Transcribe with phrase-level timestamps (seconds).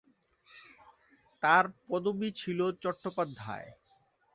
[1.43, 3.69] তার পদবি ছিল চট্টোপাধ্যায়।